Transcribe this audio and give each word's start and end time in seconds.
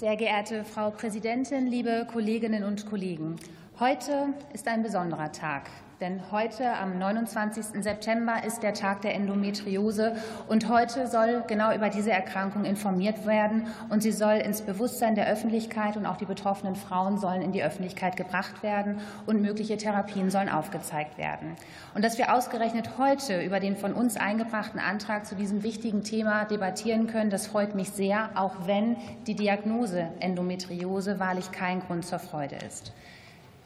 Sehr 0.00 0.16
geehrte 0.16 0.64
Frau 0.64 0.90
Präsidentin, 0.90 1.66
liebe 1.66 2.06
Kolleginnen 2.10 2.64
und 2.64 2.86
Kollegen! 2.86 3.36
Heute 3.80 4.34
ist 4.52 4.68
ein 4.68 4.82
besonderer 4.82 5.32
Tag. 5.32 5.70
Denn 6.02 6.30
heute, 6.30 6.70
am 6.74 6.98
29. 6.98 7.82
September, 7.82 8.44
ist 8.44 8.62
der 8.62 8.74
Tag 8.74 9.00
der 9.00 9.14
Endometriose. 9.14 10.16
Und 10.48 10.68
heute 10.68 11.06
soll 11.06 11.44
genau 11.46 11.74
über 11.74 11.88
diese 11.88 12.10
Erkrankung 12.10 12.66
informiert 12.66 13.24
werden. 13.24 13.68
Und 13.88 14.02
sie 14.02 14.12
soll 14.12 14.34
ins 14.34 14.60
Bewusstsein 14.60 15.14
der 15.14 15.28
Öffentlichkeit 15.28 15.96
und 15.96 16.04
auch 16.04 16.18
die 16.18 16.26
betroffenen 16.26 16.76
Frauen 16.76 17.16
sollen 17.16 17.40
in 17.40 17.52
die 17.52 17.62
Öffentlichkeit 17.62 18.18
gebracht 18.18 18.62
werden. 18.62 19.00
Und 19.24 19.40
mögliche 19.40 19.78
Therapien 19.78 20.30
sollen 20.30 20.50
aufgezeigt 20.50 21.16
werden. 21.16 21.56
Und 21.94 22.04
dass 22.04 22.18
wir 22.18 22.34
ausgerechnet 22.34 22.98
heute 22.98 23.40
über 23.40 23.60
den 23.60 23.78
von 23.78 23.94
uns 23.94 24.18
eingebrachten 24.18 24.78
Antrag 24.78 25.24
zu 25.24 25.36
diesem 25.36 25.62
wichtigen 25.62 26.04
Thema 26.04 26.44
debattieren 26.44 27.06
können, 27.06 27.30
das 27.30 27.46
freut 27.46 27.74
mich 27.74 27.92
sehr, 27.92 28.28
auch 28.34 28.66
wenn 28.66 28.98
die 29.26 29.36
Diagnose 29.36 30.06
Endometriose 30.20 31.18
wahrlich 31.18 31.50
kein 31.50 31.80
Grund 31.80 32.04
zur 32.04 32.18
Freude 32.18 32.56
ist. 32.56 32.92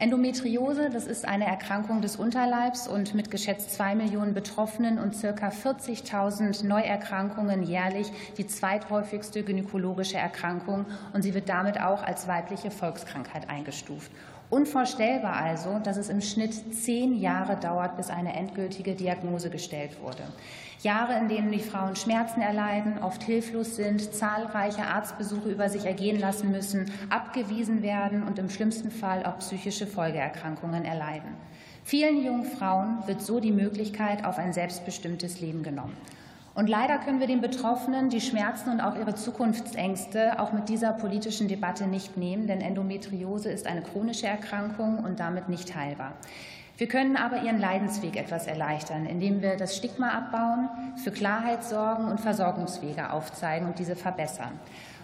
Endometriose, 0.01 0.91
das 0.91 1.07
ist 1.07 1.25
eine 1.25 1.47
Erkrankung 1.47 2.03
des 2.03 2.17
Unterleibs 2.17 2.89
und 2.89 3.15
mit 3.15 3.31
geschätzt 3.31 3.73
zwei 3.73 3.95
Millionen 3.95 4.35
Betroffenen 4.35 4.99
und 4.99 5.15
circa 5.15 5.51
40.000 5.51 6.67
Neuerkrankungen 6.67 7.63
jährlich 7.63 8.11
die 8.37 8.47
zweithäufigste 8.47 9.45
gynäkologische 9.45 10.17
Erkrankung 10.17 10.85
und 11.13 11.23
sie 11.23 11.33
wird 11.33 11.49
damit 11.49 11.81
auch 11.81 12.03
als 12.03 12.27
weibliche 12.27 12.73
Volkskrankheit 12.73 13.49
eingestuft. 13.49 14.11
Unvorstellbar 14.51 15.35
also, 15.35 15.81
dass 15.83 15.97
es 15.97 16.09
im 16.09 16.21
Schnitt 16.21 16.75
zehn 16.75 17.19
Jahre 17.19 17.57
dauert, 17.57 17.97
bis 17.97 18.11
eine 18.11 18.35
endgültige 18.35 18.95
Diagnose 18.95 19.51
gestellt 19.51 20.01
wurde. 20.03 20.23
Jahre, 20.83 21.19
in 21.19 21.29
denen 21.29 21.51
die 21.51 21.61
Frauen 21.61 21.97
Schmerzen 21.97 22.43
erleiden, 22.43 23.03
oft 23.03 23.23
hilflos 23.23 23.75
sind, 23.77 24.15
zahlreiche 24.15 24.85
Arztbesuche 24.85 25.49
über 25.49 25.71
sich 25.71 25.87
ergehen 25.87 26.21
lassen 26.21 26.51
müssen, 26.51 26.93
abgewiesen 27.09 27.83
werden 27.83 28.23
und 28.23 28.39
im 28.39 28.51
schlimmsten 28.51 28.91
Fall 28.91 29.25
auch 29.25 29.39
psychische 29.39 29.87
Folgeerkrankungen 29.87 30.85
erleiden. 30.85 31.35
Vielen 31.85 32.23
jungen 32.23 32.45
Frauen 32.45 32.99
wird 33.07 33.23
so 33.23 33.41
die 33.41 33.53
Möglichkeit 33.53 34.25
auf 34.25 34.39
ein 34.39 34.53
selbstbestimmtes 34.53 35.41
Leben 35.41 35.63
genommen. 35.63 35.97
Und 36.55 36.69
leider 36.69 36.99
können 36.99 37.19
wir 37.19 37.27
den 37.27 37.41
Betroffenen 37.41 38.11
die 38.11 38.21
Schmerzen 38.21 38.71
und 38.71 38.81
auch 38.81 38.97
ihre 38.97 39.17
Zukunftsängste 39.17 40.39
auch 40.39 40.53
mit 40.53 40.69
dieser 40.69 40.93
politischen 40.93 41.49
Debatte 41.49 41.89
nicht 41.89 42.17
nehmen, 42.17 42.47
denn 42.47 42.61
Endometriose 42.61 43.51
ist 43.51 43.67
eine 43.67 43.83
chronische 43.83 44.29
Erkrankung 44.29 44.99
und 44.99 45.19
damit 45.19 45.49
nicht 45.49 45.75
heilbar. 45.75 46.13
Wir 46.77 46.87
können 46.87 47.17
aber 47.17 47.43
ihren 47.43 47.59
Leidensweg 47.59 48.17
etwas 48.17 48.47
erleichtern, 48.47 49.07
indem 49.07 49.43
wir 49.43 49.57
das 49.57 49.77
Stigma 49.77 50.11
abbauen, 50.11 50.69
für 50.97 51.11
Klarheit 51.11 51.65
sorgen 51.65 52.07
und 52.07 52.21
Versorgungswege 52.21 53.11
aufzeigen 53.11 53.67
und 53.67 53.79
diese 53.81 53.97
verbessern. 53.97 54.59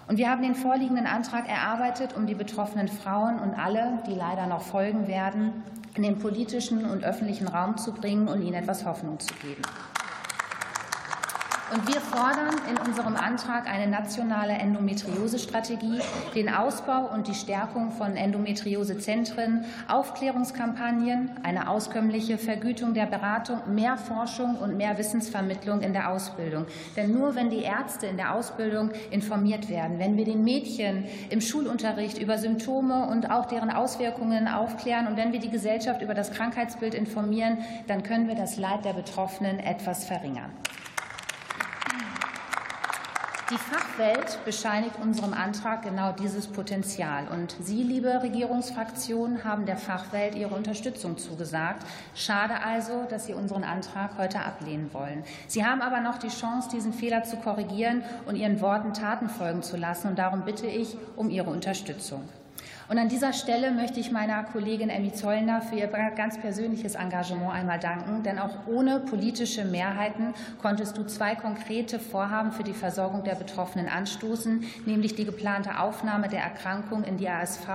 Und 0.07 0.19
wir 0.19 0.31
haben 0.31 0.43
den 0.43 0.57
vorliegenden 0.57 1.07
Antrag 1.07 1.49
erarbeitet, 1.49 2.17
um 2.17 2.27
die 2.27 2.35
betroffenen 2.35 2.89
Frauen 2.89 3.39
und 3.39 3.55
alle, 3.55 4.01
die 4.09 4.15
leider 4.15 4.47
noch 4.47 4.63
folgen 4.63 5.09
werden, 5.09 5.63
in 5.95 6.03
den 6.05 6.19
politischen 6.19 6.85
und 6.85 7.05
öffentlichen 7.05 7.49
Raum 7.49 7.77
zu 7.77 7.93
bringen 7.93 8.29
und 8.29 8.43
ihnen 8.43 8.55
etwas 8.55 8.85
Hoffnung 8.85 9.19
zu 9.19 9.35
geben. 9.35 9.63
Und 11.73 11.87
wir 11.87 12.01
fordern 12.01 12.57
in 12.69 12.77
unserem 12.79 13.15
Antrag 13.15 13.69
eine 13.69 13.87
nationale 13.87 14.55
Endometriose-Strategie, 14.55 16.01
den 16.35 16.49
Ausbau 16.49 17.09
und 17.15 17.29
die 17.29 17.35
Stärkung 17.35 17.93
von 17.93 18.17
Endometriosezentren, 18.17 19.65
Aufklärungskampagnen, 19.87 21.31
eine 21.45 21.69
auskömmliche 21.69 22.39
Vergütung 22.39 22.93
der 22.93 23.07
Beratung, 23.07 23.61
mehr 23.73 23.97
Forschung 23.97 24.57
und 24.57 24.77
mehr 24.77 24.99
Wissensvermittlung 24.99 25.81
in 25.83 25.93
der 25.93 26.11
Ausbildung. 26.11 26.67
Denn 26.97 27.13
nur 27.13 27.37
wenn 27.37 27.51
die 27.51 27.63
Ärzte 27.63 28.09
in 28.09 28.17
der 28.17 28.35
Ausbildung 28.35 28.91
informiert 29.13 29.69
werden, 29.69 30.01
wenn 30.01 30.17
wir 30.17 30.25
den 30.25 30.43
Mädchen 30.43 31.05
im 31.29 31.41
Schulunterricht 31.41 32.19
über 32.19 32.39
Symptome 32.39 33.07
und 33.07 33.31
auch 33.31 33.47
deren 33.47 33.71
Auswirkungen 33.71 34.49
aufklären 34.49 35.07
und 35.07 35.17
wenn 35.17 35.33
wir 35.33 35.39
die 35.39 35.51
Gesellschaft 35.51 36.03
über 36.03 36.15
das 36.15 36.33
Krankheitsbild 36.33 36.95
informieren, 36.95 37.59
dann 37.87 38.03
können 38.03 38.27
wir 38.27 38.35
das 38.35 38.57
Leid 38.57 38.85
der 38.85 38.95
Betroffenen 38.95 39.61
etwas 39.61 40.05
verringern. 40.05 40.51
Die 43.51 43.59
Fachwelt 43.59 44.39
bescheinigt 44.45 44.95
unserem 45.03 45.33
Antrag 45.33 45.83
genau 45.83 46.13
dieses 46.13 46.47
Potenzial. 46.47 47.27
Und 47.27 47.57
Sie, 47.61 47.83
liebe 47.83 48.23
Regierungsfraktionen, 48.23 49.43
haben 49.43 49.67
der 49.67 49.77
Fachwelt 49.77 50.37
Ihre 50.37 50.55
Unterstützung 50.55 51.19
zugesagt. 51.19 51.85
Schade 52.15 52.63
also, 52.65 53.07
dass 53.11 53.27
Sie 53.27 53.35
unseren 53.35 53.65
Antrag 53.65 54.17
heute 54.19 54.39
ablehnen 54.45 54.95
wollen. 54.95 55.25
Sie 55.49 55.67
haben 55.67 55.83
aber 55.83 56.01
noch 56.01 56.19
die 56.19 56.29
Chance, 56.29 56.69
diesen 56.73 56.93
Fehler 56.93 57.25
zu 57.25 57.39
korrigieren 57.39 58.05
und 58.25 58.37
Ihren 58.37 58.61
Worten 58.61 58.95
Taten 58.95 59.29
folgen 59.29 59.65
zu 59.65 59.77
lassen. 59.77 60.07
Und 60.07 60.21
darum 60.21 60.43
bitte 60.43 60.69
ich 60.69 60.97
um 61.17 61.29
Ihre 61.29 61.51
Unterstützung. 61.51 62.29
Und 62.91 62.99
an 62.99 63.09
dieser 63.09 63.33
Stelle 63.33 63.71
möchte 63.71 64.01
ich 64.01 64.11
meiner 64.11 64.43
Kollegin 64.43 64.91
Emmy 64.91 65.13
Zollner 65.13 65.63
für 65.63 65.77
ihr 65.77 65.87
ganz 65.87 66.41
persönliches 66.41 66.97
Engagement 66.97 67.53
einmal 67.53 67.79
danken, 67.79 68.25
denn 68.25 68.41
auch 68.41 68.67
ohne 68.67 68.99
politische 68.99 69.65
Mehrheiten 69.65 70.35
konntest 70.61 70.99
du 70.99 71.05
zwei 71.05 71.37
konkrete 71.37 72.01
Vorhaben 72.01 72.51
für 72.51 72.65
die 72.65 72.73
Versorgung 72.73 73.23
der 73.23 73.37
Betroffenen 73.37 73.89
anstoßen, 73.89 74.65
nämlich 74.87 75.15
die 75.15 75.25
geplante 75.25 75.79
Aufnahme 75.79 76.29
der 76.29 76.43
Erkrankung 76.43 77.05
in 77.05 77.17
die 77.17 77.29
ASV 77.29 77.69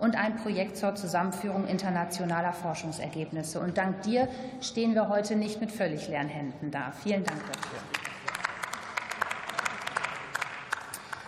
und 0.00 0.16
ein 0.16 0.36
Projekt 0.36 0.78
zur 0.78 0.94
Zusammenführung 0.94 1.66
internationaler 1.66 2.54
Forschungsergebnisse. 2.54 3.60
Und 3.60 3.76
dank 3.76 4.00
dir 4.00 4.28
stehen 4.62 4.94
wir 4.94 5.10
heute 5.10 5.36
nicht 5.36 5.60
mit 5.60 5.72
völlig 5.72 6.08
leeren 6.08 6.28
Händen 6.28 6.70
da. 6.70 6.90
Vielen 7.02 7.22
Dank 7.22 7.40
dafür. 7.52 7.63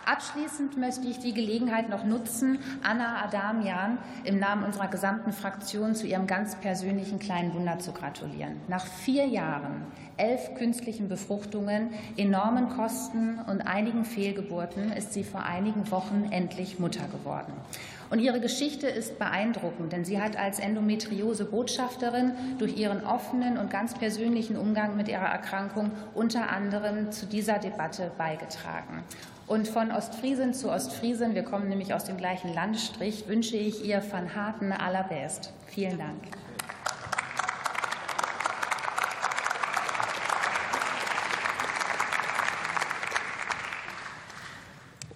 Abschließend 0.07 0.77
möchte 0.77 1.09
ich 1.09 1.19
die 1.19 1.35
Gelegenheit 1.35 1.89
noch 1.89 2.05
nutzen, 2.05 2.61
Anna 2.85 3.25
Adamian 3.25 3.99
im 4.23 4.39
Namen 4.39 4.63
unserer 4.63 4.87
gesamten 4.87 5.33
Fraktion 5.33 5.97
zu 5.97 6.07
ihrem 6.07 6.29
ganz 6.29 6.55
persönlichen 6.55 7.19
kleinen 7.19 7.53
Wunder 7.55 7.81
zu 7.81 7.91
gratulieren. 7.91 8.61
Nach 8.69 8.87
vier 8.87 9.27
Jahren, 9.27 9.83
elf 10.17 10.55
künstlichen 10.55 11.09
Befruchtungen, 11.09 11.91
enormen 12.17 12.69
Kosten 12.69 13.41
und 13.49 13.63
einigen 13.63 14.05
Fehlgeburten 14.05 14.93
ist 14.93 15.13
sie 15.13 15.25
vor 15.25 15.43
einigen 15.43 15.91
Wochen 15.91 16.29
endlich 16.31 16.79
Mutter 16.79 17.09
geworden. 17.09 17.53
Und 18.11 18.21
ihre 18.21 18.41
Geschichte 18.41 18.87
ist 18.87 19.19
beeindruckend, 19.19 19.93
denn 19.93 20.05
sie 20.05 20.21
hat 20.21 20.37
als 20.37 20.59
Endometriose-Botschafterin 20.59 22.33
durch 22.59 22.77
ihren 22.77 23.05
offenen 23.05 23.59
und 23.59 23.71
ganz 23.71 23.95
persönlichen 23.95 24.57
Umgang 24.57 24.97
mit 24.97 25.09
ihrer 25.09 25.27
Erkrankung 25.27 25.91
unter 26.15 26.51
anderem 26.51 27.11
zu 27.13 27.27
dieser 27.27 27.59
Debatte 27.59 28.13
beigetragen. 28.17 29.03
Und 29.47 29.69
von 29.69 29.93
Ostfriesen 29.93 30.55
zu 30.55 30.71
Ostfriesen, 30.71 31.35
wir 31.35 31.45
kommen 31.45 31.69
nämlich 31.69 31.95
aus 31.95 32.05
dem 32.05 32.17
gleichen 32.17 32.53
Landstrich, 32.53 33.29
wünsche 33.29 33.57
ich 33.57 33.85
ihr 33.85 34.03
von 34.03 34.35
Harten 34.35 34.73
allerbest. 34.73 35.53
Vielen 35.67 35.99
Dank. 35.99 36.46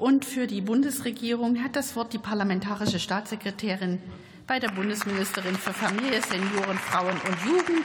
Und 0.00 0.24
für 0.24 0.46
die 0.46 0.62
Bundesregierung 0.62 1.62
hat 1.62 1.76
das 1.76 1.94
Wort 1.94 2.14
die 2.14 2.18
parlamentarische 2.18 2.98
Staatssekretärin 2.98 4.00
bei 4.46 4.58
der 4.58 4.68
Bundesministerin 4.68 5.54
für 5.54 5.74
Familie, 5.74 6.22
Senioren, 6.22 6.78
Frauen 6.78 7.12
und 7.12 7.44
Jugend, 7.44 7.84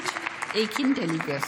Ekin 0.53 0.95
Deliges. 0.95 1.43